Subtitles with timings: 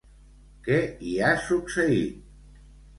[0.69, 0.79] Què
[1.11, 2.69] hi ha succeït?